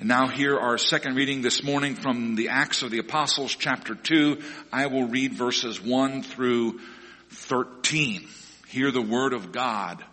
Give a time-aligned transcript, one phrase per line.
[0.00, 3.96] And now here our second reading this morning from the Acts of the Apostles chapter
[3.96, 4.40] 2.
[4.72, 6.78] I will read verses 1 through
[7.30, 8.24] 13.
[8.68, 10.04] Hear the word of God.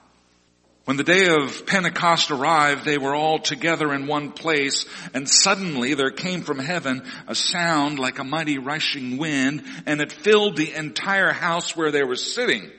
[0.86, 5.94] When the day of Pentecost arrived, they were all together in one place, and suddenly
[5.94, 10.74] there came from heaven a sound like a mighty rushing wind, and it filled the
[10.74, 12.72] entire house where they were sitting.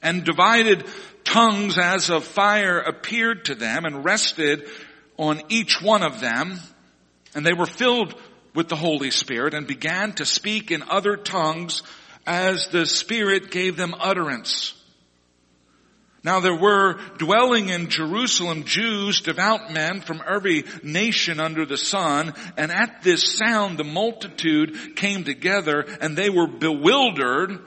[0.00, 0.86] And divided
[1.24, 4.66] tongues as of fire appeared to them and rested
[5.18, 6.58] on each one of them,
[7.34, 8.14] and they were filled
[8.54, 11.82] with the Holy Spirit and began to speak in other tongues
[12.26, 14.72] as the Spirit gave them utterance.
[16.24, 22.34] Now there were dwelling in Jerusalem Jews, devout men from every nation under the sun,
[22.56, 27.60] and at this sound the multitude came together and they were bewildered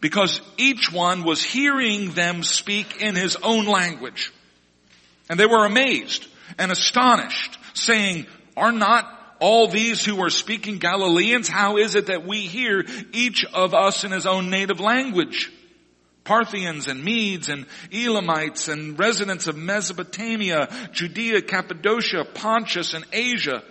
[0.00, 4.30] because each one was hearing them speak in his own language.
[5.30, 6.26] And they were amazed
[6.58, 11.48] and astonished, saying, are not all these who are speaking Galileans?
[11.48, 15.52] How is it that we hear each of us in his own native language?
[16.24, 23.62] Parthians and Medes and Elamites and residents of Mesopotamia, Judea, Cappadocia, Pontus and Asia,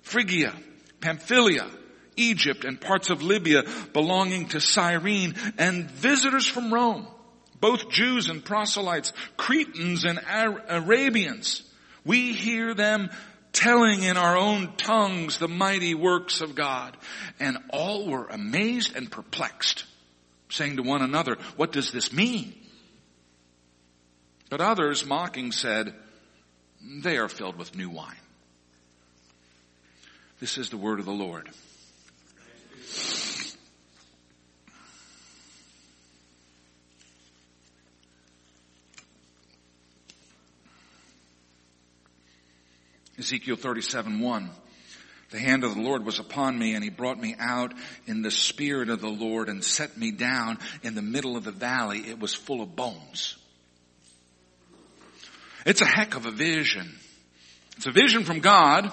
[0.00, 0.54] Phrygia,
[1.00, 1.66] Pamphylia,
[2.16, 3.62] Egypt and parts of Libya
[3.92, 7.06] belonging to Cyrene and visitors from Rome,
[7.60, 10.18] both Jews and proselytes, Cretans and
[10.68, 11.62] Arabians.
[12.04, 13.10] We hear them
[13.52, 16.96] telling in our own tongues the mighty works of God.
[17.40, 19.84] And all were amazed and perplexed,
[20.48, 22.54] saying to one another, what does this mean?
[24.50, 25.94] But others mocking said,
[26.80, 28.14] they are filled with new wine.
[30.40, 31.48] This is the word of the Lord.
[43.18, 44.50] Ezekiel 37, 1.
[45.30, 47.74] The hand of the Lord was upon me and he brought me out
[48.06, 51.52] in the spirit of the Lord and set me down in the middle of the
[51.52, 51.98] valley.
[51.98, 53.36] It was full of bones.
[55.66, 56.96] It's a heck of a vision.
[57.76, 58.90] It's a vision from God.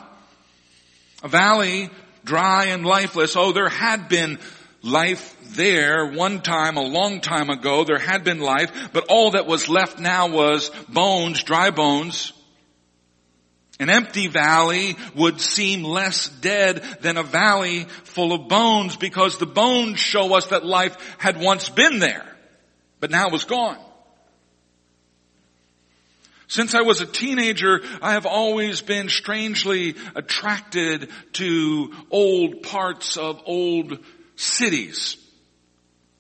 [1.24, 1.90] A valley
[2.26, 3.36] dry and lifeless.
[3.38, 4.40] Oh, there had been
[4.82, 7.86] life there one time, a long time ago.
[7.86, 12.34] There had been life, but all that was left now was bones, dry bones.
[13.80, 19.46] An empty valley would seem less dead than a valley full of bones because the
[19.46, 22.26] bones show us that life had once been there,
[23.02, 23.78] but now was gone.
[26.48, 33.42] Since I was a teenager, I have always been strangely attracted to old parts of
[33.46, 34.00] old
[34.36, 35.18] cities.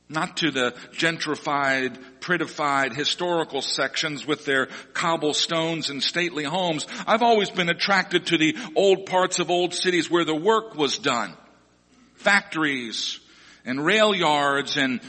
[0.09, 6.87] Not to the gentrified, prettified historical sections with their cobblestones and stately homes.
[7.05, 10.97] I've always been attracted to the old parts of old cities where the work was
[10.97, 11.37] done.
[12.15, 13.19] Factories
[13.63, 15.01] and rail yards and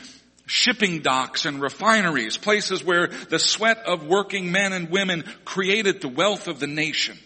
[0.44, 6.08] shipping docks and refineries, places where the sweat of working men and women created the
[6.08, 7.18] wealth of the nation.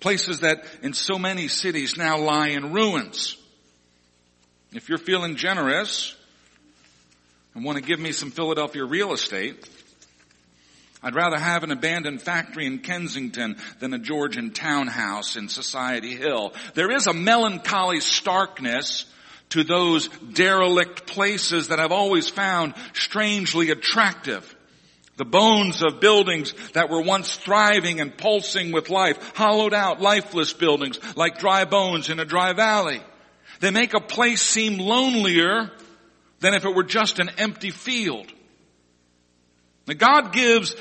[0.00, 3.36] Places that in so many cities now lie in ruins.
[4.72, 6.16] If you're feeling generous,
[7.54, 9.68] and want to give me some Philadelphia real estate,
[11.02, 16.54] I'd rather have an abandoned factory in Kensington than a Georgian townhouse in Society Hill.
[16.72, 19.04] There is a melancholy starkness
[19.50, 24.56] to those derelict places that I've always found strangely attractive.
[25.16, 30.52] The bones of buildings that were once thriving and pulsing with life, hollowed out, lifeless
[30.54, 33.00] buildings like dry bones in a dry valley.
[33.60, 35.70] They make a place seem lonelier
[36.44, 38.30] than if it were just an empty field.
[39.86, 40.76] Now God gives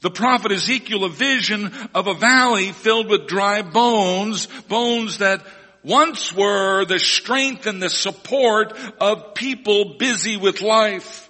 [0.00, 5.44] the prophet Ezekiel a vision of a valley filled with dry bones, bones that
[5.82, 11.28] once were the strength and the support of people busy with life.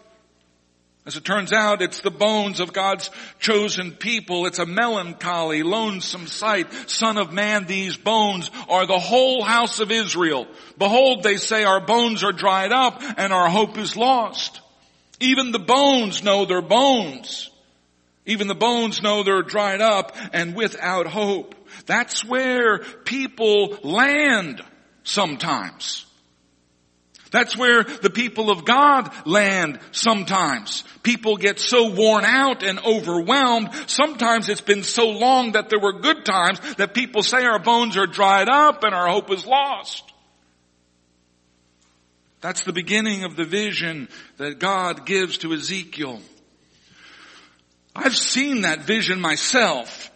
[1.04, 4.46] As it turns out, it's the bones of God's chosen people.
[4.46, 6.72] It's a melancholy, lonesome sight.
[6.88, 10.46] Son of man, these bones are the whole house of Israel.
[10.78, 14.60] Behold, they say our bones are dried up and our hope is lost.
[15.19, 17.50] Even the bones know they're bones.
[18.25, 21.56] Even the bones know they're dried up and without hope.
[21.87, 24.62] That's where people land
[25.02, 26.06] sometimes.
[27.32, 30.84] That's where the people of God land sometimes.
[31.02, 33.70] People get so worn out and overwhelmed.
[33.87, 37.96] Sometimes it's been so long that there were good times that people say our bones
[37.96, 40.12] are dried up and our hope is lost.
[42.43, 46.20] That's the beginning of the vision that God gives to Ezekiel.
[47.96, 50.11] I've seen that vision myself.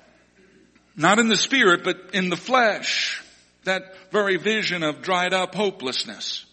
[0.97, 3.23] Not in the spirit, but in the flesh.
[3.65, 6.46] That very vision of dried up hopelessness.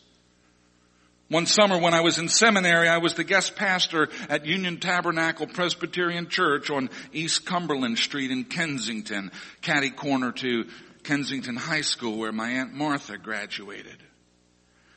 [1.30, 5.48] One summer when I was in seminary, I was the guest pastor at Union Tabernacle
[5.48, 9.31] Presbyterian Church on East Cumberland Street in Kensington,
[9.62, 10.66] catty corner to
[11.04, 13.98] Kensington High School where my Aunt Martha graduated.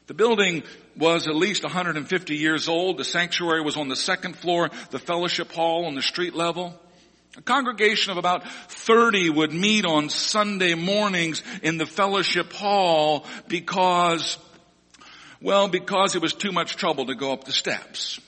[0.09, 0.63] The building
[0.97, 2.99] was at least 150 years old.
[2.99, 6.75] The sanctuary was on the second floor, the fellowship hall on the street level.
[7.37, 14.39] A congregation of about 30 would meet on Sunday mornings in the fellowship hall because,
[15.41, 18.21] well, because it was too much trouble to go up the steps.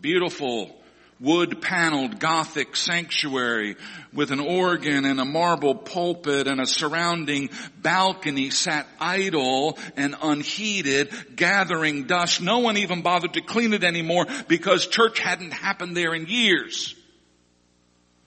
[0.00, 0.74] Beautiful
[1.20, 3.76] wood paneled Gothic sanctuary
[4.12, 11.12] with an organ and a marble pulpit and a surrounding balcony sat idle and unheeded,
[11.36, 12.40] gathering dust.
[12.40, 16.94] No one even bothered to clean it anymore because church hadn't happened there in years.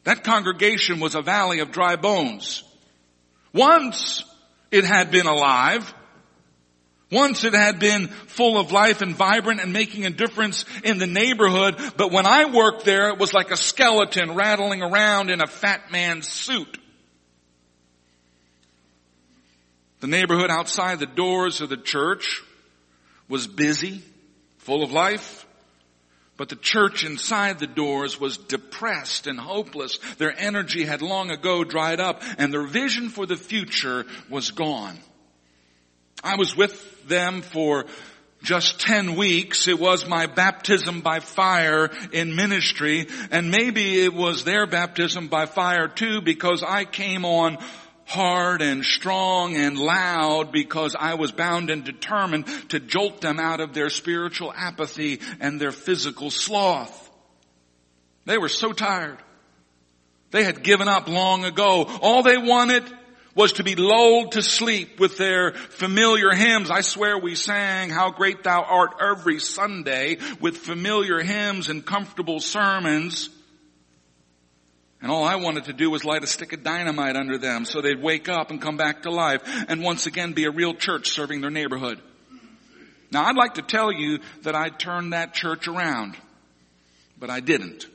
[0.04, 2.64] That congregation was a valley of dry bones.
[3.54, 4.24] Once
[4.70, 5.94] it had been alive.
[7.14, 11.08] Once it had been full of life and vibrant and making a difference in the
[11.08, 15.48] neighborhood, but when I worked there, it was like a skeleton rattling around in a
[15.48, 16.80] fat man's suit.
[20.00, 22.42] The neighborhood outside the doors of the church
[23.30, 24.02] was busy,
[24.58, 25.46] full of life,
[26.36, 30.00] but the church inside the doors was depressed and hopeless.
[30.18, 34.98] Their energy had long ago dried up and their vision for the future was gone.
[36.24, 37.86] I was with them for
[38.44, 39.68] just 10 weeks.
[39.68, 45.46] It was my baptism by fire in ministry and maybe it was their baptism by
[45.46, 47.58] fire too because I came on
[48.06, 53.62] hard and strong and loud because I was bound and determined to jolt them out
[53.62, 57.10] of their spiritual apathy and their physical sloth.
[58.26, 59.18] They were so tired.
[60.32, 61.86] They had given up long ago.
[62.02, 62.84] All they wanted
[63.36, 66.70] was to be lulled to sleep with their familiar hymns.
[66.70, 72.40] I swear we sang How Great Thou Art every Sunday with familiar hymns and comfortable
[72.40, 73.30] sermons.
[75.02, 77.82] And all I wanted to do was light a stick of dynamite under them so
[77.82, 81.10] they'd wake up and come back to life and once again be a real church
[81.10, 82.00] serving their neighborhood.
[83.12, 86.16] Now I'd like to tell you that I turned that church around,
[87.20, 87.86] but I didn't.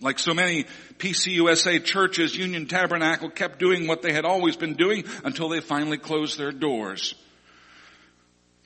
[0.00, 0.64] Like so many
[0.98, 5.98] PCUSA churches, Union Tabernacle kept doing what they had always been doing until they finally
[5.98, 7.14] closed their doors.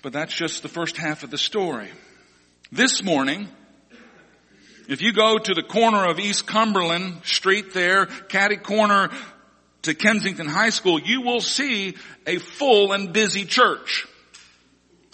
[0.03, 1.89] But that's just the first half of the story.
[2.71, 3.49] This morning,
[4.89, 9.11] if you go to the corner of East Cumberland Street there, catty corner
[9.83, 11.97] to Kensington High School, you will see
[12.27, 14.07] a full and busy church.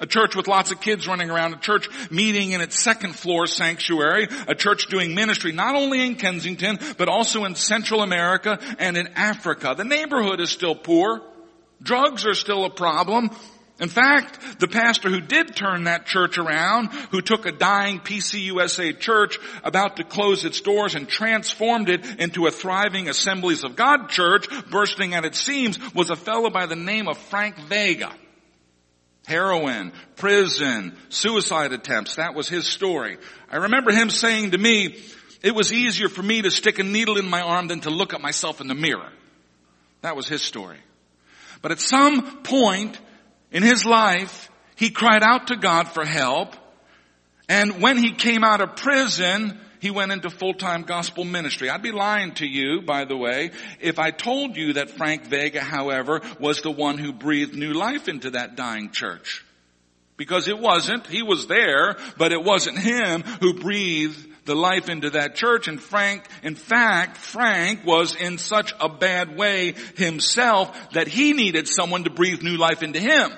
[0.01, 3.47] A church with lots of kids running around, a church meeting in its second floor
[3.47, 8.97] sanctuary, a church doing ministry not only in Kensington, but also in Central America and
[8.97, 9.75] in Africa.
[9.77, 11.21] The neighborhood is still poor.
[11.83, 13.31] Drugs are still a problem.
[13.79, 19.01] In fact, the pastor who did turn that church around, who took a dying PCUSA
[19.01, 24.11] church about to close its doors and transformed it into a thriving Assemblies of God
[24.11, 28.13] church, bursting at its seams, was a fellow by the name of Frank Vega
[29.27, 32.17] heroin, prison, suicide attempts.
[32.17, 33.19] That was his story.
[33.51, 34.97] I remember him saying to me,
[35.43, 38.13] it was easier for me to stick a needle in my arm than to look
[38.13, 39.11] at myself in the mirror.
[40.03, 40.79] That was his story.
[41.63, 42.99] But at some point
[43.51, 46.55] in his life, he cried out to God for help.
[47.49, 51.71] And when he came out of prison, he went into full-time gospel ministry.
[51.71, 55.61] I'd be lying to you, by the way, if I told you that Frank Vega,
[55.61, 59.45] however, was the one who breathed new life into that dying church.
[60.17, 61.07] Because it wasn't.
[61.07, 65.67] He was there, but it wasn't him who breathed the life into that church.
[65.67, 71.69] And Frank, in fact, Frank was in such a bad way himself that he needed
[71.69, 73.33] someone to breathe new life into him.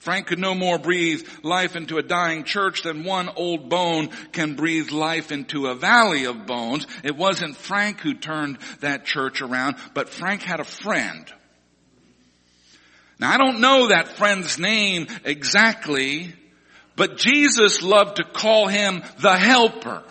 [0.00, 4.56] Frank could no more breathe life into a dying church than one old bone can
[4.56, 6.86] breathe life into a valley of bones.
[7.04, 11.30] It wasn't Frank who turned that church around, but Frank had a friend.
[13.18, 16.32] Now I don't know that friend's name exactly,
[16.96, 20.02] but Jesus loved to call him the helper.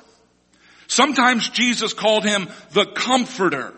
[0.86, 3.74] Sometimes Jesus called him the comforter.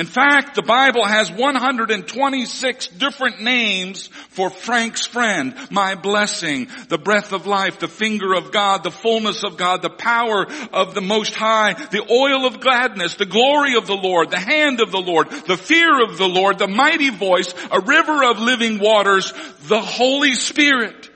[0.00, 7.34] In fact, the Bible has 126 different names for Frank's friend, my blessing, the breath
[7.34, 11.34] of life, the finger of God, the fullness of God, the power of the Most
[11.34, 15.30] High, the oil of gladness, the glory of the Lord, the hand of the Lord,
[15.46, 20.32] the fear of the Lord, the mighty voice, a river of living waters, the Holy
[20.32, 21.10] Spirit.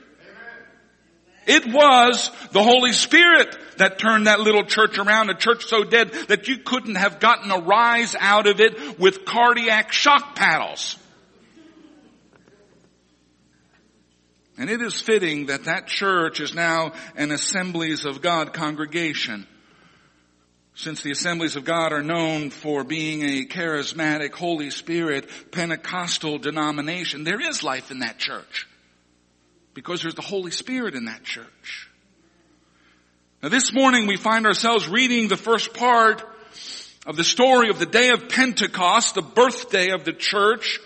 [1.47, 6.11] It was the Holy Spirit that turned that little church around, a church so dead
[6.27, 10.97] that you couldn't have gotten a rise out of it with cardiac shock paddles.
[14.57, 19.45] And it is fitting that that church is now an Assemblies of God congregation.
[20.75, 27.23] Since the Assemblies of God are known for being a charismatic, Holy Spirit, Pentecostal denomination,
[27.23, 28.67] there is life in that church.
[29.73, 31.89] Because there's the Holy Spirit in that church.
[33.43, 36.23] Now this morning we find ourselves reading the first part
[37.05, 40.79] of the story of the day of Pentecost, the birthday of the church,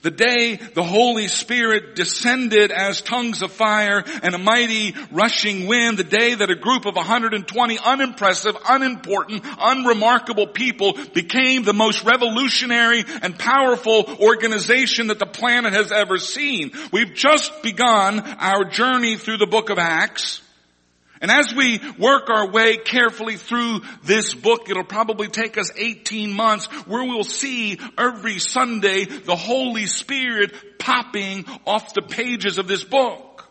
[0.00, 5.98] the day the Holy Spirit descended as tongues of fire and a mighty rushing wind,
[5.98, 13.04] the day that a group of 120 unimpressive, unimportant, unremarkable people became the most revolutionary
[13.22, 16.70] and powerful organization that the planet has ever seen.
[16.92, 20.40] We've just begun our journey through the book of Acts.
[21.22, 26.32] And as we work our way carefully through this book, it'll probably take us 18
[26.32, 32.82] months where we'll see every Sunday the Holy Spirit popping off the pages of this
[32.82, 33.48] book.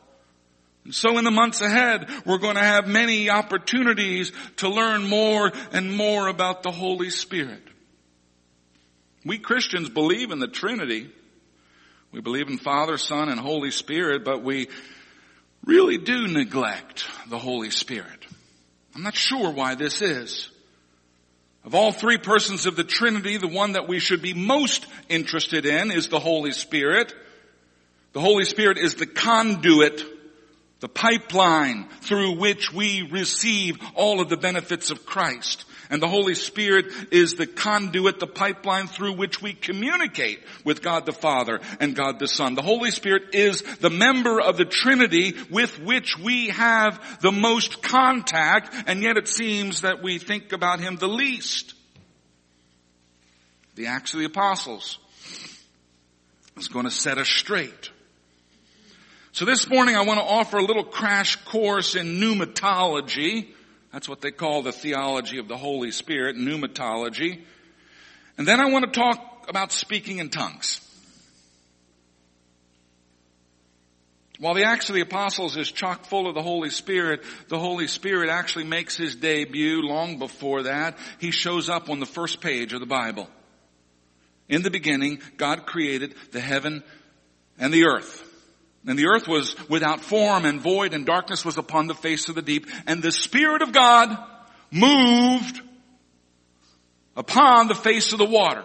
[0.84, 5.50] And so in the months ahead, we're going to have many opportunities to learn more
[5.72, 7.64] and more about the Holy Spirit.
[9.24, 11.10] We Christians believe in the Trinity.
[12.12, 14.68] We believe in Father, Son, and Holy Spirit, but we
[15.66, 18.26] really do neglect the Holy Spirit.
[18.96, 20.50] I'm not sure why this is.
[21.64, 25.66] Of all three persons of the Trinity, the one that we should be most interested
[25.66, 27.14] in is the Holy Spirit.
[28.14, 30.04] The Holy Spirit is the conduit,
[30.80, 35.66] the pipeline through which we receive all of the benefits of Christ.
[35.92, 41.06] And the Holy Spirit is the conduit, the pipeline through which we communicate with God
[41.06, 42.56] the Father and God the Son.
[42.56, 47.84] The Holy Spirit is the member of the Trinity with which we have the most
[47.84, 51.74] contact, and yet it seems that we think about Him the least.
[53.76, 54.98] The Acts of the Apostles
[56.56, 57.92] is going to set us straight.
[59.34, 63.50] So this morning I want to offer a little crash course in pneumatology
[63.92, 67.42] that's what they call the theology of the Holy Spirit, pneumatology.
[68.38, 70.80] And then I want to talk about speaking in tongues.
[74.40, 77.86] While the Acts of the Apostles is chock full of the Holy Spirit, the Holy
[77.86, 80.98] Spirit actually makes his debut long before that.
[81.20, 83.30] He shows up on the first page of the Bible.
[84.50, 86.84] In the beginning, God created the heaven
[87.60, 88.28] and the earth.
[88.86, 92.36] And the earth was without form and void and darkness was upon the face of
[92.36, 92.68] the deep.
[92.88, 94.18] And the Spirit of God
[94.72, 95.62] moved
[97.16, 98.64] upon the face of the water.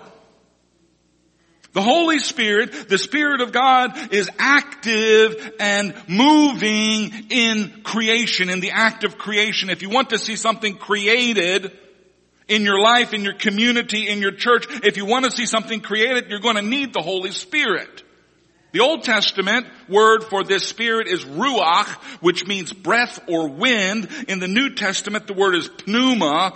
[1.77, 8.71] The Holy Spirit, the Spirit of God is active and moving in creation, in the
[8.71, 9.69] act of creation.
[9.69, 11.71] If you want to see something created
[12.49, 15.81] in your life, in your community, in your church, if you want to see something
[15.81, 18.05] created, you're going to need the Holy Spirit.
[18.77, 21.87] The Old Testament word for this spirit is ruach,
[22.21, 24.07] which means breath or wind.
[24.29, 26.53] In the New Testament, the word is pneuma,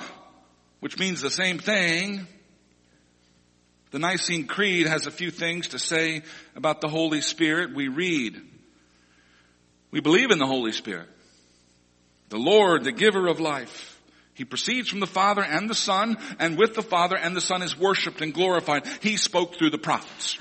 [0.81, 2.27] which means the same thing.
[3.91, 6.21] The Nicene Creed has a few things to say
[6.55, 7.75] about the Holy Spirit.
[7.75, 8.39] We read,
[9.91, 11.09] we believe in the Holy Spirit,
[12.29, 13.99] the Lord, the giver of life.
[14.35, 17.63] He proceeds from the Father and the Son, and with the Father and the Son
[17.63, 18.87] is worshiped and glorified.
[19.01, 20.39] He spoke through the prophets.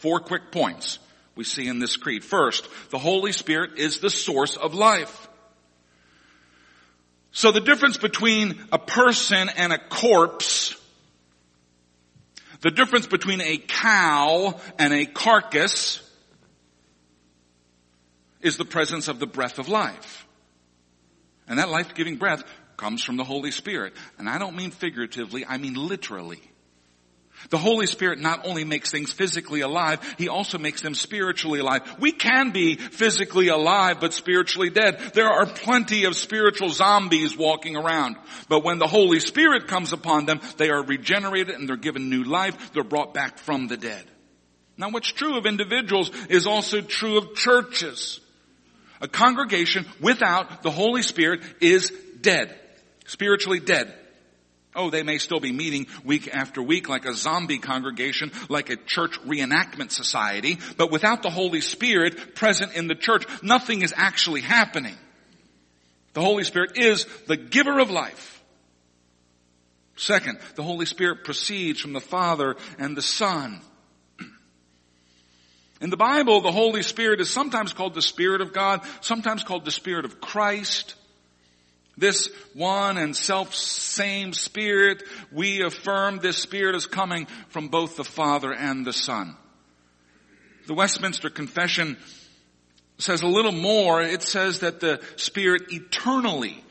[0.00, 1.00] Four quick points
[1.34, 2.24] we see in this creed.
[2.24, 5.28] First, the Holy Spirit is the source of life.
[7.32, 10.76] So the difference between a person and a corpse,
[12.60, 16.00] the difference between a cow and a carcass,
[18.40, 20.26] is the presence of the breath of life.
[21.48, 22.44] And that life-giving breath
[22.76, 23.94] comes from the Holy Spirit.
[24.16, 26.40] And I don't mean figuratively, I mean literally.
[27.50, 31.82] The Holy Spirit not only makes things physically alive, He also makes them spiritually alive.
[31.98, 35.12] We can be physically alive but spiritually dead.
[35.14, 38.16] There are plenty of spiritual zombies walking around.
[38.48, 42.24] But when the Holy Spirit comes upon them, they are regenerated and they're given new
[42.24, 42.72] life.
[42.72, 44.04] They're brought back from the dead.
[44.76, 48.20] Now what's true of individuals is also true of churches.
[49.00, 52.58] A congregation without the Holy Spirit is dead.
[53.06, 53.94] Spiritually dead.
[54.78, 58.76] Oh, they may still be meeting week after week like a zombie congregation, like a
[58.76, 64.40] church reenactment society, but without the Holy Spirit present in the church, nothing is actually
[64.40, 64.94] happening.
[66.14, 68.40] The Holy Spirit is the giver of life.
[69.96, 73.60] Second, the Holy Spirit proceeds from the Father and the Son.
[75.80, 79.64] In the Bible, the Holy Spirit is sometimes called the Spirit of God, sometimes called
[79.64, 80.94] the Spirit of Christ.
[81.98, 85.02] This one and self same spirit,
[85.32, 89.36] we affirm this spirit is coming from both the Father and the Son.
[90.66, 91.96] The Westminster Confession
[92.98, 94.00] says a little more.
[94.02, 96.62] It says that the spirit eternally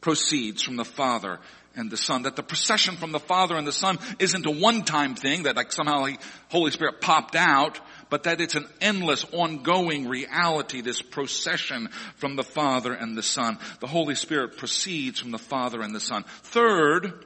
[0.00, 1.38] proceeds from the Father
[1.74, 2.22] and the Son.
[2.22, 5.72] That the procession from the Father and the Son isn't a one-time thing that like
[5.72, 7.80] somehow the Holy Spirit popped out,
[8.12, 13.56] but that it's an endless, ongoing reality, this procession from the Father and the Son.
[13.80, 16.24] The Holy Spirit proceeds from the Father and the Son.
[16.42, 17.24] Third,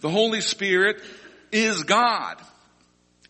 [0.00, 1.00] the Holy Spirit
[1.52, 2.42] is God.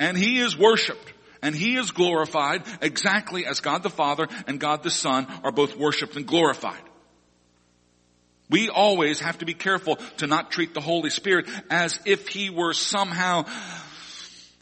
[0.00, 1.12] And He is worshiped.
[1.42, 5.76] And He is glorified exactly as God the Father and God the Son are both
[5.76, 6.80] worshiped and glorified.
[8.48, 12.48] We always have to be careful to not treat the Holy Spirit as if He
[12.48, 13.44] were somehow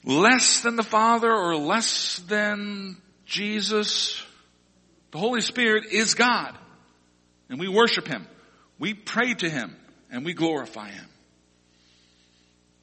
[0.05, 2.97] less than the Father or less than
[3.27, 4.23] Jesus.
[5.11, 6.57] The Holy Spirit is God.
[7.49, 8.27] And we worship Him.
[8.79, 9.77] We pray to Him
[10.11, 11.07] and we glorify Him.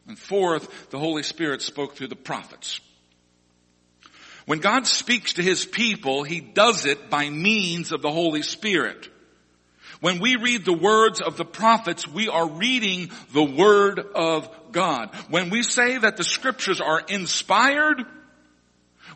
[0.07, 2.79] And fourth, the Holy Spirit spoke through the prophets.
[4.45, 9.07] When God speaks to His people, He does it by means of the Holy Spirit.
[10.01, 15.15] When we read the words of the prophets, we are reading the Word of God.
[15.29, 18.03] When we say that the scriptures are inspired,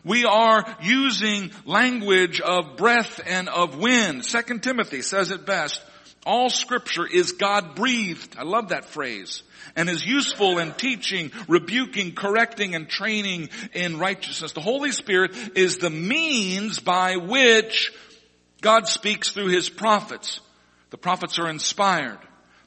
[0.04, 4.24] we are using language of breath and of wind.
[4.24, 5.82] Second Timothy says it best.
[6.24, 8.36] All scripture is God breathed.
[8.38, 9.42] I love that phrase.
[9.74, 14.52] And is useful in teaching, rebuking, correcting, and training in righteousness.
[14.52, 17.92] The Holy Spirit is the means by which
[18.60, 20.40] God speaks through His prophets.
[20.90, 22.18] The prophets are inspired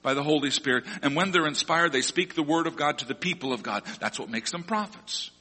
[0.01, 0.85] by the Holy Spirit.
[1.01, 3.83] And when they're inspired, they speak the word of God to the people of God.
[3.99, 5.31] That's what makes them prophets.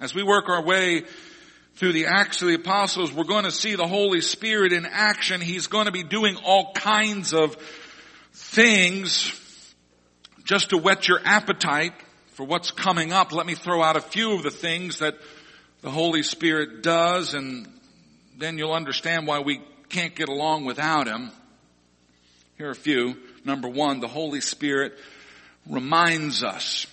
[0.00, 1.02] As we work our way
[1.74, 5.40] through the Acts of the Apostles, we're going to see the Holy Spirit in action.
[5.40, 7.56] He's going to be doing all kinds of
[8.32, 9.32] things
[10.44, 11.92] just to whet your appetite
[12.32, 13.32] for what's coming up.
[13.32, 15.16] Let me throw out a few of the things that
[15.82, 17.68] the Holy Spirit does and
[18.38, 21.30] then you'll understand why we can't get along without Him.
[22.56, 23.16] Here are a few.
[23.44, 24.94] Number one, the Holy Spirit
[25.68, 26.86] reminds us.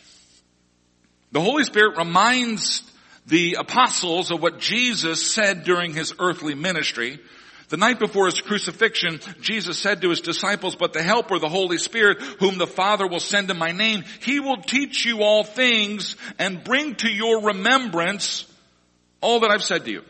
[1.31, 2.83] The Holy Spirit reminds
[3.25, 7.19] the apostles of what Jesus said during His earthly ministry.
[7.69, 11.77] The night before his crucifixion, Jesus said to his disciples, but the helper, the Holy
[11.77, 16.15] Spirit, whom the Father will send in my name, he will teach you all things
[16.39, 18.45] and bring to your remembrance
[19.19, 20.03] all that I've said to you.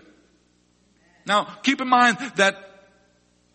[1.26, 2.68] Now, keep in mind that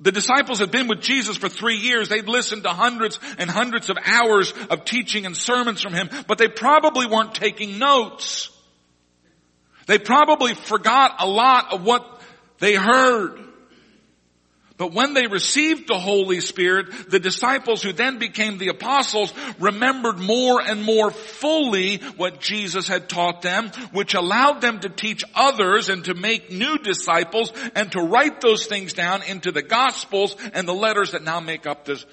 [0.02, 2.08] the disciples had been with Jesus for three years.
[2.08, 6.38] They'd listened to hundreds and hundreds of hours of teaching and sermons from him, but
[6.38, 8.50] they probably weren't taking notes.
[9.86, 12.20] They probably forgot a lot of what
[12.58, 13.38] they heard.
[14.82, 20.18] But when they received the Holy Spirit, the disciples who then became the apostles remembered
[20.18, 25.88] more and more fully what Jesus had taught them, which allowed them to teach others
[25.88, 30.66] and to make new disciples and to write those things down into the gospels and
[30.66, 32.04] the letters that now make up the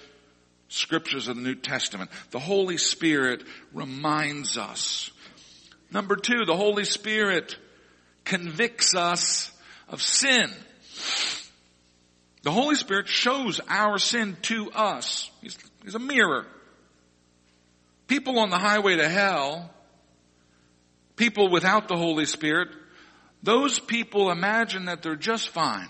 [0.67, 2.12] scriptures of the New Testament.
[2.29, 3.41] The Holy Spirit
[3.73, 5.10] reminds us.
[5.91, 7.58] Number two, the Holy Spirit
[8.25, 9.51] convicts us
[9.88, 10.53] of sin.
[12.43, 15.30] The Holy Spirit shows our sin to us.
[15.41, 16.45] He's, he's, a mirror.
[18.08, 19.69] People on the highway to hell,
[21.15, 22.69] people without the Holy Spirit,
[23.43, 25.89] those people imagine that they're just fine.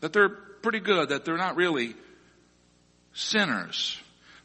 [0.00, 1.94] That they're pretty good, that they're not really
[3.12, 3.98] sinners.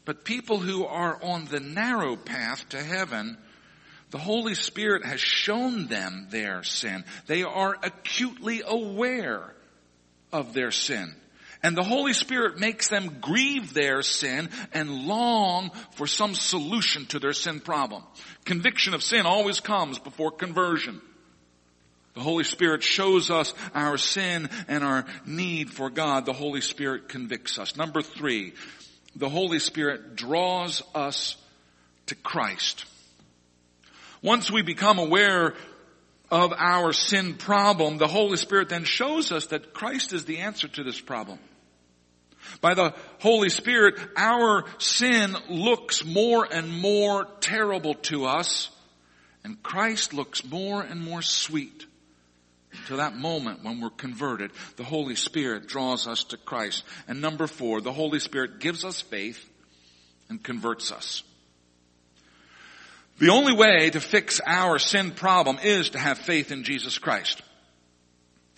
[0.04, 3.36] But people who are on the narrow path to heaven,
[4.10, 7.04] the Holy Spirit has shown them their sin.
[7.26, 9.55] They are acutely aware
[10.32, 11.14] of their sin.
[11.62, 17.18] And the Holy Spirit makes them grieve their sin and long for some solution to
[17.18, 18.04] their sin problem.
[18.44, 21.00] Conviction of sin always comes before conversion.
[22.14, 26.24] The Holy Spirit shows us our sin and our need for God.
[26.24, 27.76] The Holy Spirit convicts us.
[27.76, 28.54] Number three,
[29.14, 31.36] the Holy Spirit draws us
[32.06, 32.84] to Christ.
[34.22, 35.54] Once we become aware
[36.30, 40.68] of our sin problem, the Holy Spirit then shows us that Christ is the answer
[40.68, 41.38] to this problem.
[42.60, 48.70] By the Holy Spirit, our sin looks more and more terrible to us,
[49.44, 51.86] and Christ looks more and more sweet.
[52.88, 56.84] To that moment when we're converted, the Holy Spirit draws us to Christ.
[57.08, 59.48] And number four, the Holy Spirit gives us faith
[60.28, 61.22] and converts us.
[63.18, 67.42] The only way to fix our sin problem is to have faith in Jesus Christ.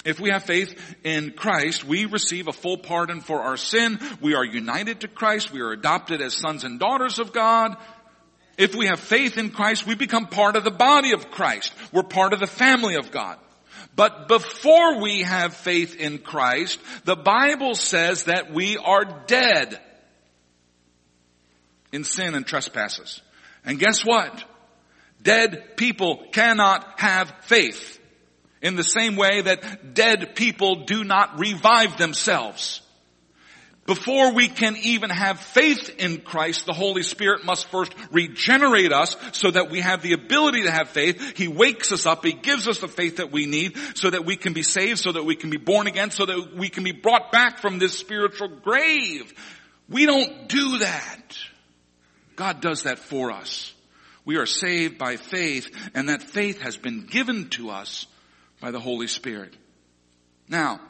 [0.05, 3.99] If we have faith in Christ, we receive a full pardon for our sin.
[4.21, 5.53] We are united to Christ.
[5.53, 7.77] We are adopted as sons and daughters of God.
[8.57, 11.73] If we have faith in Christ, we become part of the body of Christ.
[11.93, 13.39] We're part of the family of God.
[13.95, 19.81] But before we have faith in Christ, the Bible says that we are dead
[21.93, 23.21] in sin and trespasses.
[23.69, 24.45] And guess what?
[25.23, 28.01] Dead people cannot have faith.
[28.63, 32.81] In the same way that dead people do not revive themselves.
[33.85, 39.17] Before we can even have faith in Christ, the Holy Spirit must first regenerate us
[39.33, 41.37] so that we have the ability to have faith.
[41.37, 42.25] He wakes us up.
[42.25, 45.13] He gives us the faith that we need so that we can be saved, so
[45.13, 47.97] that we can be born again, so that we can be brought back from this
[47.97, 49.33] spiritual grave.
[49.89, 51.39] We don't do that.
[52.39, 53.75] God does that for us.
[54.25, 58.07] We are saved by faith and that faith has been given to us
[58.61, 59.55] by the Holy Spirit.
[60.49, 60.81] Now,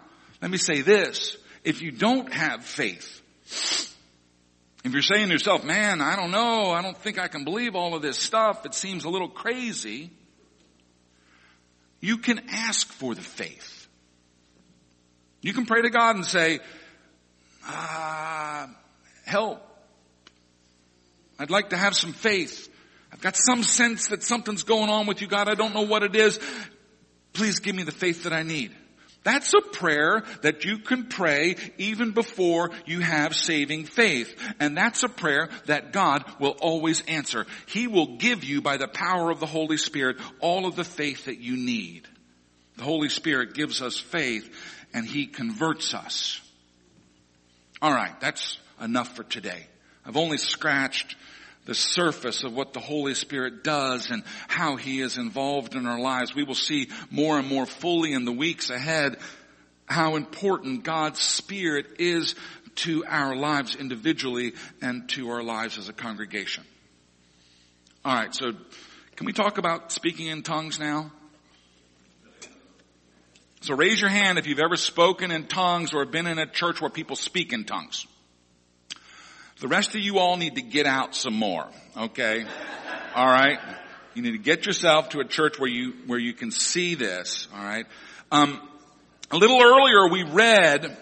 [0.42, 1.38] let me say this.
[1.64, 3.22] If you don't have faith,
[4.84, 7.74] if you're saying to yourself, man, I don't know, I don't think I can believe
[7.74, 10.11] all of this stuff, it seems a little crazy,
[12.00, 13.88] you can ask for the faith.
[15.40, 16.61] You can pray to God and say,
[17.64, 18.68] ah,
[19.24, 19.67] help.
[21.38, 22.68] I'd like to have some faith.
[23.12, 25.48] I've got some sense that something's going on with you, God.
[25.48, 26.38] I don't know what it is.
[27.33, 28.74] Please give me the faith that I need.
[29.24, 34.35] That's a prayer that you can pray even before you have saving faith.
[34.61, 37.46] And that's a prayer that God will always answer.
[37.66, 41.27] He will give you by the power of the Holy Spirit all of the faith
[41.27, 42.07] that you need.
[42.77, 44.48] The Holy Spirit gives us faith
[44.94, 46.40] and He converts us.
[47.83, 49.66] Alright, that's enough for today.
[50.09, 51.16] I've only scratched
[51.66, 56.01] the surface of what the Holy Spirit does and how He is involved in our
[56.01, 56.35] lives.
[56.35, 59.18] We will see more and more fully in the weeks ahead
[59.85, 62.35] how important God's Spirit is
[62.77, 66.64] to our lives individually and to our lives as a congregation.
[68.03, 68.53] Alright, so
[69.16, 71.12] can we talk about speaking in tongues now?
[73.61, 76.81] So raise your hand if you've ever spoken in tongues or been in a church
[76.81, 78.07] where people speak in tongues.
[79.61, 81.66] The rest of you all need to get out some more,
[81.97, 82.44] okay?
[83.14, 83.59] All right?
[84.14, 87.49] You need to get yourself to a church where you, where you can see this,
[87.53, 87.87] all right?
[88.31, 88.61] Um,
[89.33, 90.97] a little earlier we read,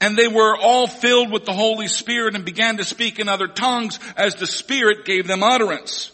[0.00, 3.46] and they were all filled with the Holy Spirit and began to speak in other
[3.46, 6.10] tongues as the Spirit gave them utterance.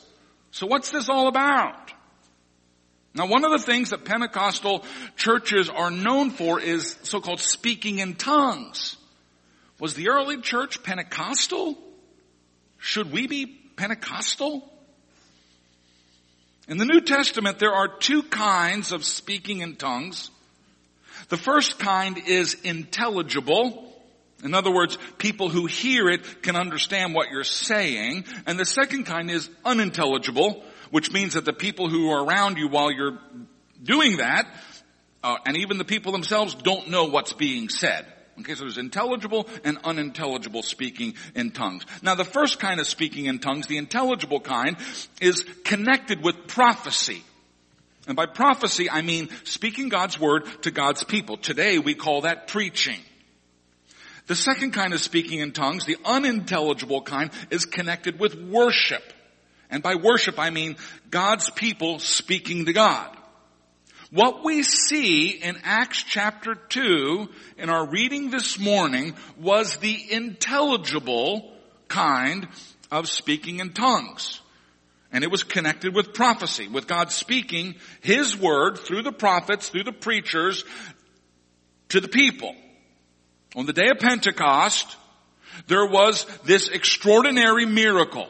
[0.51, 1.93] So what's this all about?
[3.15, 4.85] Now one of the things that Pentecostal
[5.17, 8.97] churches are known for is so-called speaking in tongues.
[9.81, 11.77] Was the early church Pentecostal?
[12.79, 14.71] Should we be Pentecostal?
[16.69, 20.31] In the New Testament, there are two kinds of speaking in tongues.
[21.31, 23.93] The first kind is intelligible.
[24.45, 28.27] In other words, people who hear it can understand what you're saying.
[28.47, 32.69] And the second kind is unintelligible, which means that the people who are around you
[32.69, 33.19] while you're
[33.83, 34.47] doing that,
[35.25, 38.07] uh, and even the people themselves don't know what's being said.
[38.41, 41.85] Okay, so there's intelligible and unintelligible speaking in tongues.
[42.03, 44.77] Now the first kind of speaking in tongues, the intelligible kind,
[45.21, 47.23] is connected with prophecy.
[48.07, 51.37] And by prophecy, I mean speaking God's word to God's people.
[51.37, 53.01] Today we call that preaching.
[54.27, 59.03] The second kind of speaking in tongues, the unintelligible kind, is connected with worship.
[59.71, 60.77] And by worship I mean
[61.11, 63.17] God's people speaking to God.
[64.13, 71.49] What we see in Acts chapter 2 in our reading this morning was the intelligible
[71.87, 72.49] kind
[72.91, 74.41] of speaking in tongues.
[75.13, 79.85] And it was connected with prophecy, with God speaking His word through the prophets, through
[79.85, 80.65] the preachers,
[81.91, 82.57] to the people.
[83.55, 84.97] On the day of Pentecost,
[85.69, 88.29] there was this extraordinary miracle.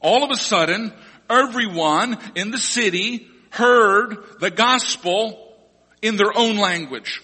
[0.00, 0.92] All of a sudden,
[1.30, 5.54] everyone in the city heard the gospel
[6.00, 7.22] in their own language.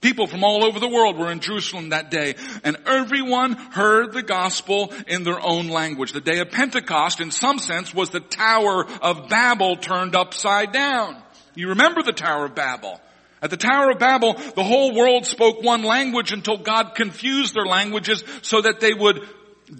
[0.00, 4.22] People from all over the world were in Jerusalem that day, and everyone heard the
[4.22, 6.12] gospel in their own language.
[6.12, 11.22] The day of Pentecost, in some sense, was the Tower of Babel turned upside down.
[11.54, 12.98] You remember the Tower of Babel.
[13.42, 17.66] At the Tower of Babel, the whole world spoke one language until God confused their
[17.66, 19.20] languages so that they would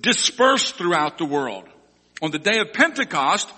[0.01, 1.65] disperse throughout the world.
[2.21, 3.51] On the day of Pentecost,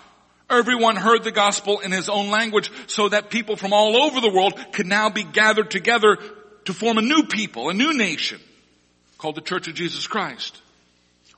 [0.52, 4.30] Everyone heard the gospel in his own language so that people from all over the
[4.30, 6.18] world could now be gathered together
[6.66, 8.38] to form a new people, a new nation
[9.16, 10.60] called the Church of Jesus Christ.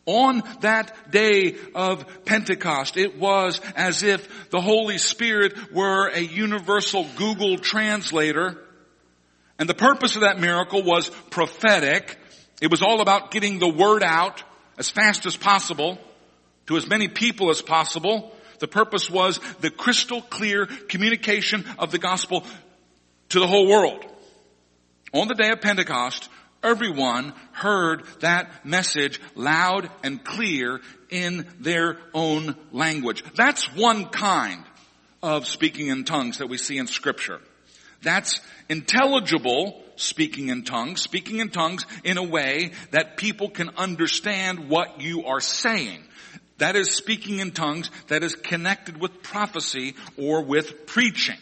[0.07, 7.07] On that day of Pentecost, it was as if the Holy Spirit were a universal
[7.16, 8.62] Google translator.
[9.59, 12.18] And the purpose of that miracle was prophetic.
[12.61, 14.42] It was all about getting the word out
[14.77, 15.98] as fast as possible
[16.66, 18.34] to as many people as possible.
[18.59, 22.45] The purpose was the crystal clear communication of the gospel
[23.31, 24.05] to the whole world.
[25.12, 26.29] On the day of Pentecost,
[26.62, 33.23] everyone heard that message loud and clear in their own language.
[33.35, 34.64] That's one kind
[35.23, 37.40] of speaking in tongues that we see in scripture.
[38.03, 44.69] That's intelligible speaking in tongues, speaking in tongues in a way that people can understand
[44.69, 46.05] what you are saying.
[46.59, 51.38] That is speaking in tongues that is connected with prophecy or with preaching.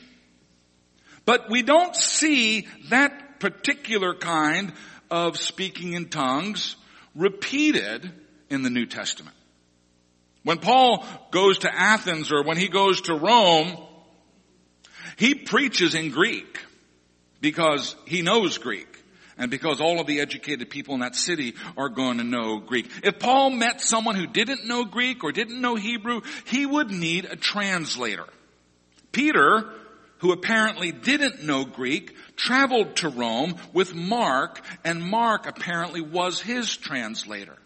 [1.25, 4.73] But we don't see that particular kind
[5.11, 6.77] of speaking in tongues
[7.15, 8.11] repeated
[8.49, 9.37] in the New Testament.
[10.45, 13.77] When Paul goes to Athens or when he goes to Rome,
[15.17, 16.59] he preaches in Greek
[17.41, 18.92] because he knows Greek
[19.43, 22.89] and because all of the educated people in that city are going to know Greek.
[23.03, 27.25] If Paul met someone who didn't know Greek or didn't know Hebrew, he would need
[27.25, 28.27] a translator.
[29.11, 29.69] Peter,
[30.19, 36.77] who apparently didn't know Greek, traveled to Rome with Mark, and Mark apparently was his
[36.77, 37.57] translator.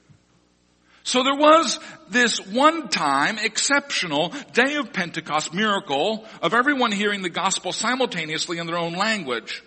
[1.03, 7.29] So there was this one time exceptional day of Pentecost miracle of everyone hearing the
[7.29, 9.63] gospel simultaneously in their own language.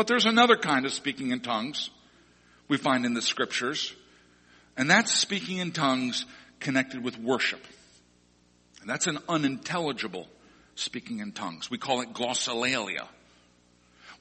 [0.00, 1.90] But there's another kind of speaking in tongues
[2.68, 3.94] we find in the scriptures,
[4.74, 6.24] and that's speaking in tongues
[6.58, 7.62] connected with worship.
[8.80, 10.26] And that's an unintelligible
[10.74, 11.70] speaking in tongues.
[11.70, 13.08] We call it glossolalia.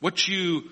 [0.02, 0.70] What you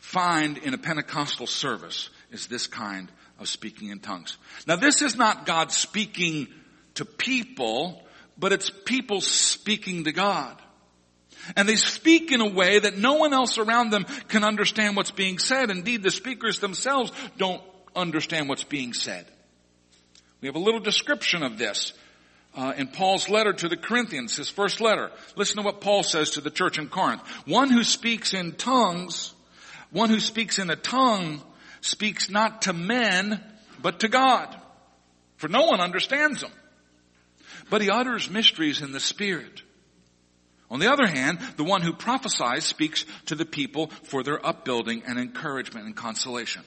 [0.00, 4.38] find in a Pentecostal service is this kind of speaking in tongues.
[4.66, 6.48] Now this is not God speaking
[6.94, 8.02] to people,
[8.36, 10.60] but it's people speaking to God.
[11.56, 15.10] And they speak in a way that no one else around them can understand what's
[15.10, 15.70] being said.
[15.70, 17.62] Indeed, the speakers themselves don't
[17.94, 19.26] understand what's being said.
[20.40, 21.92] We have a little description of this
[22.54, 25.10] uh, in Paul's letter to the Corinthians, his first letter.
[25.36, 27.22] Listen to what Paul says to the church in Corinth.
[27.46, 29.34] One who speaks in tongues,
[29.90, 31.42] one who speaks in a tongue
[31.80, 33.42] speaks not to men,
[33.80, 34.54] but to God.
[35.36, 36.50] For no one understands him.
[37.70, 39.62] But he utters mysteries in the Spirit.
[40.70, 45.02] On the other hand, the one who prophesies speaks to the people for their upbuilding
[45.06, 46.62] and encouragement and consolation.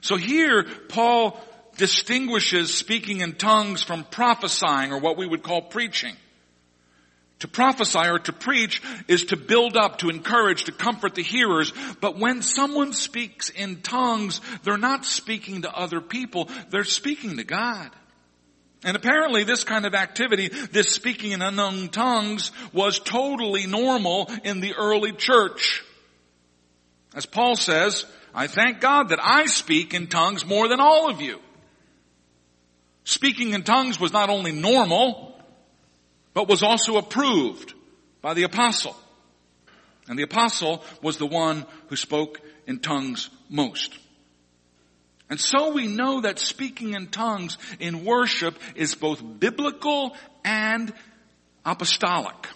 [0.00, 1.40] So here, Paul
[1.76, 6.16] distinguishes speaking in tongues from prophesying or what we would call preaching.
[7.40, 11.72] To prophesy or to preach is to build up, to encourage, to comfort the hearers.
[12.00, 17.44] But when someone speaks in tongues, they're not speaking to other people, they're speaking to
[17.44, 17.90] God.
[18.84, 24.60] And apparently this kind of activity, this speaking in unknown tongues, was totally normal in
[24.60, 25.82] the early church.
[27.14, 31.22] As Paul says, I thank God that I speak in tongues more than all of
[31.22, 31.40] you.
[33.04, 35.34] Speaking in tongues was not only normal,
[36.34, 37.72] but was also approved
[38.20, 38.96] by the apostle.
[40.08, 43.96] And the apostle was the one who spoke in tongues most.
[45.30, 50.92] And so we know that speaking in tongues in worship is both biblical and
[51.64, 52.48] apostolic.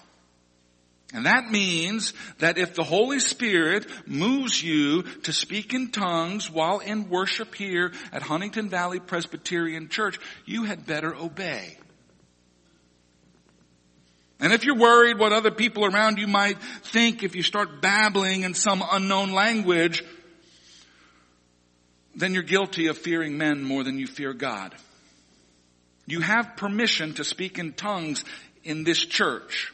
[1.15, 6.81] And that means that if the Holy Spirit moves you to speak in tongues while
[6.81, 11.79] in worship here at Huntingdon Valley Presbyterian Church, you had better obey.
[14.39, 18.43] And if you're worried what other people around you might think if you start babbling
[18.43, 20.05] in some unknown language,
[22.19, 24.75] then you're guilty of fearing men more than you fear God.
[26.07, 28.25] You have permission to speak in tongues
[28.65, 29.73] in this church.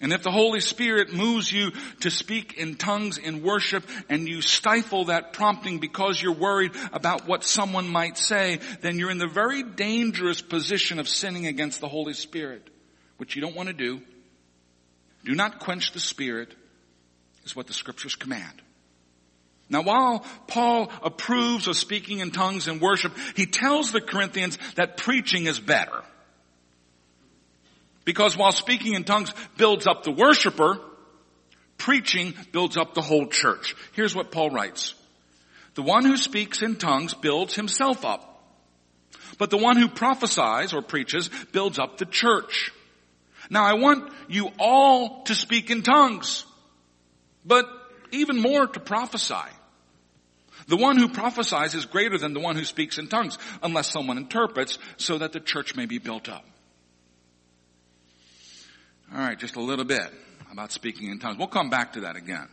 [0.00, 4.42] And if the Holy Spirit moves you to speak in tongues in worship and you
[4.42, 9.28] stifle that prompting because you're worried about what someone might say, then you're in the
[9.28, 12.68] very dangerous position of sinning against the Holy Spirit,
[13.18, 14.00] which you don't want to do.
[15.24, 16.54] Do not quench the Spirit
[17.44, 18.62] is what the scriptures command.
[19.70, 24.96] Now while Paul approves of speaking in tongues and worship, he tells the Corinthians that
[24.96, 26.02] preaching is better.
[28.04, 30.78] Because while speaking in tongues builds up the worshiper,
[31.76, 33.74] preaching builds up the whole church.
[33.92, 34.94] Here's what Paul writes.
[35.74, 38.24] The one who speaks in tongues builds himself up.
[39.36, 42.72] But the one who prophesies or preaches builds up the church.
[43.50, 46.44] Now I want you all to speak in tongues,
[47.44, 47.66] but
[48.10, 49.34] even more to prophesy.
[50.68, 54.18] The one who prophesies is greater than the one who speaks in tongues, unless someone
[54.18, 56.44] interprets, so that the church may be built up.
[59.12, 60.12] Alright, just a little bit
[60.52, 61.38] about speaking in tongues.
[61.38, 62.46] We'll come back to that again.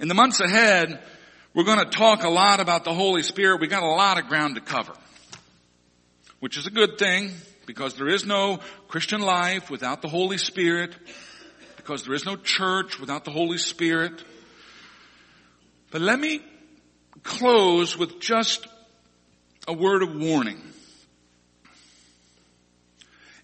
[0.00, 1.02] In the months ahead,
[1.52, 3.60] we're going to talk a lot about the Holy Spirit.
[3.60, 4.94] We got a lot of ground to cover.
[6.40, 7.32] Which is a good thing,
[7.66, 10.94] because there is no Christian life without the Holy Spirit,
[11.76, 14.24] because there is no church without the Holy Spirit.
[15.90, 16.40] But let me
[17.22, 18.66] close with just
[19.66, 20.60] a word of warning.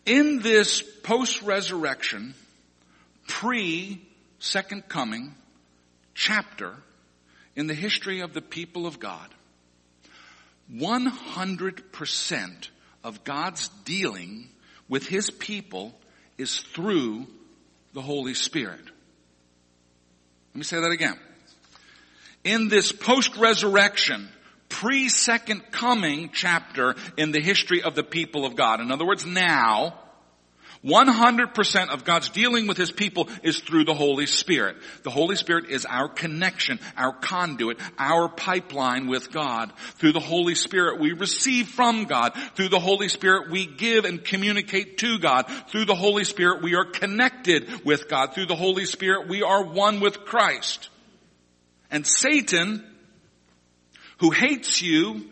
[0.07, 2.35] In this post-resurrection,
[3.27, 5.35] pre-second coming
[6.15, 6.75] chapter
[7.57, 9.29] in the history of the people of God,
[10.73, 12.69] 100%
[13.03, 14.49] of God's dealing
[14.89, 15.95] with His people
[16.39, 17.27] is through
[17.93, 18.81] the Holy Spirit.
[20.53, 21.19] Let me say that again
[22.45, 24.29] in this post-resurrection,
[24.69, 28.81] pre-second coming chapter in the history of the people of God.
[28.81, 29.99] In other words, now,
[30.85, 34.77] 100% of God's dealing with His people is through the Holy Spirit.
[35.03, 39.73] The Holy Spirit is our connection, our conduit, our pipeline with God.
[39.95, 42.35] Through the Holy Spirit we receive from God.
[42.55, 45.51] Through the Holy Spirit we give and communicate to God.
[45.69, 48.35] Through the Holy Spirit we are connected with God.
[48.35, 50.91] Through the Holy Spirit we are one with Christ.
[51.95, 52.85] And Satan,
[54.19, 55.31] who hates you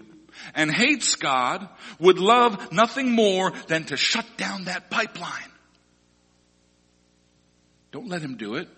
[0.54, 5.50] and hates God, would love nothing more than to shut down that pipeline.
[7.90, 8.68] Don't let him do it.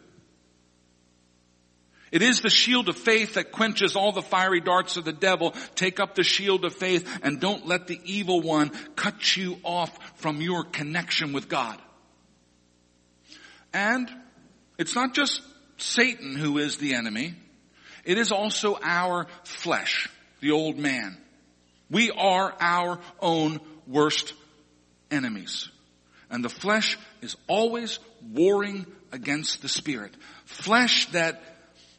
[2.11, 5.55] It is the shield of faith that quenches all the fiery darts of the devil.
[5.75, 9.95] Take up the shield of faith and don't let the evil one cut you off
[10.21, 11.79] from your connection with God.
[13.75, 14.11] And
[14.79, 15.43] it's not just
[15.77, 17.35] Satan who is the enemy.
[18.05, 20.09] It is also our flesh,
[20.41, 21.17] the old man.
[21.91, 24.35] We are our own worst
[25.11, 25.69] enemies.
[26.31, 27.99] And the flesh is always
[28.33, 30.15] warring against the spirit.
[30.47, 31.43] Flesh that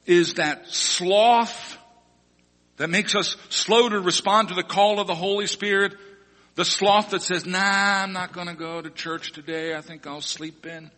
[0.05, 1.77] is that sloth
[2.77, 5.93] that makes us slow to respond to the call of the Holy Spirit.
[6.55, 9.75] The sloth that says, nah, I'm not gonna go to church today.
[9.75, 10.91] I think I'll sleep in.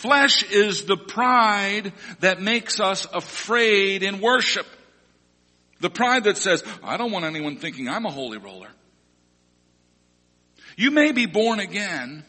[0.00, 4.66] Flesh is the pride that makes us afraid in worship.
[5.80, 8.70] The pride that says, I don't want anyone thinking I'm a holy roller.
[10.78, 12.24] You may be born again,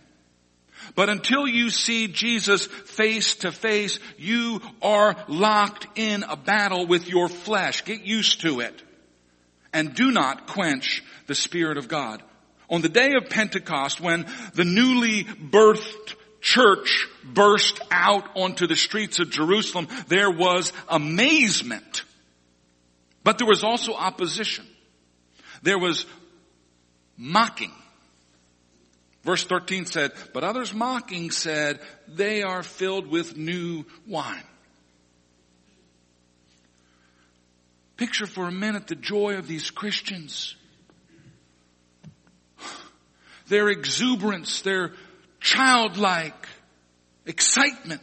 [0.96, 7.08] but until you see Jesus face to face, you are locked in a battle with
[7.08, 7.86] your flesh.
[7.86, 8.84] Get used to it.
[9.72, 12.22] And do not quench the Spirit of God.
[12.70, 19.20] On the day of Pentecost, when the newly birthed church burst out onto the streets
[19.20, 22.04] of Jerusalem, there was amazement.
[23.24, 24.66] But there was also opposition.
[25.62, 26.06] There was
[27.18, 27.72] mocking.
[29.24, 34.44] Verse 13 said, but others mocking said, they are filled with new wine.
[37.98, 40.56] Picture for a minute the joy of these Christians.
[43.48, 44.94] Their exuberance, their
[45.42, 46.48] childlike
[47.26, 48.02] excitement.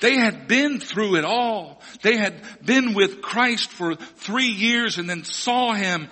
[0.00, 1.80] They had been through it all.
[2.02, 2.34] They had
[2.64, 6.08] been with Christ for three years and then saw Him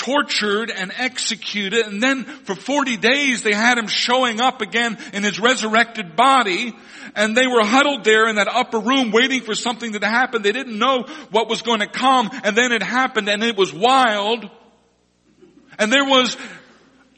[0.00, 5.22] tortured and executed and then for 40 days they had him showing up again in
[5.22, 6.74] his resurrected body
[7.14, 10.40] and they were huddled there in that upper room waiting for something to happen.
[10.40, 13.74] They didn't know what was going to come and then it happened and it was
[13.74, 14.48] wild.
[15.78, 16.34] And there was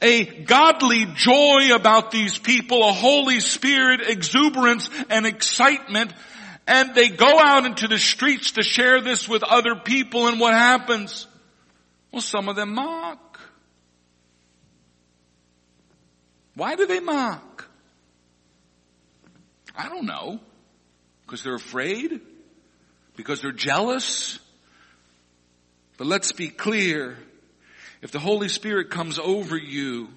[0.03, 6.13] a godly joy about these people, a Holy Spirit exuberance and excitement,
[6.67, 10.55] and they go out into the streets to share this with other people and what
[10.55, 11.27] happens?
[12.11, 13.41] Well, some of them mock.
[16.55, 17.69] Why do they mock?
[19.75, 20.39] I don't know.
[21.25, 22.21] Because they're afraid?
[23.17, 24.39] Because they're jealous?
[25.97, 27.17] But let's be clear.
[28.03, 30.09] If the Holy Spirit comes over you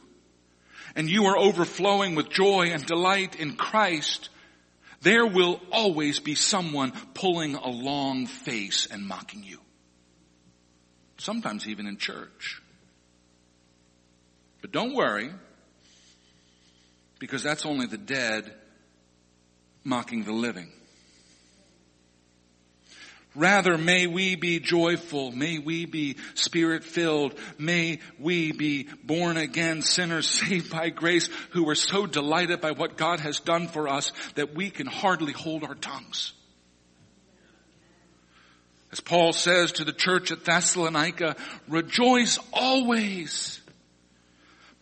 [0.95, 4.29] and you are overflowing with joy and delight in Christ,
[5.01, 9.59] there will always be someone pulling a long face and mocking you.
[11.17, 12.61] Sometimes even in church.
[14.61, 15.29] But don't worry,
[17.19, 18.51] because that's only the dead
[19.83, 20.71] mocking the living.
[23.35, 25.31] Rather, may we be joyful.
[25.31, 27.37] May we be spirit filled.
[27.57, 32.97] May we be born again sinners saved by grace who are so delighted by what
[32.97, 36.33] God has done for us that we can hardly hold our tongues.
[38.91, 41.35] As Paul says to the church at Thessalonica,
[41.67, 43.59] rejoice always.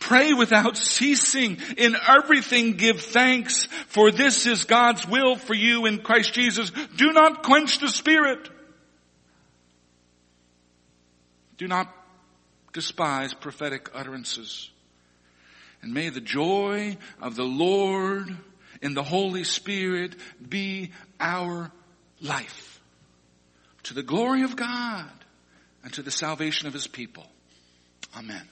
[0.04, 1.56] Pray without ceasing.
[1.78, 6.70] In everything give thanks, for this is God's will for you in Christ Jesus.
[6.94, 8.50] Do not quench the spirit.
[11.56, 11.90] Do not
[12.74, 14.70] despise prophetic utterances.
[15.80, 18.28] And may the joy of the Lord
[18.82, 21.72] in the Holy Spirit be our
[22.20, 22.78] life
[23.84, 25.10] to the glory of God
[25.82, 27.24] and to the salvation of His people.
[28.14, 28.46] Amen.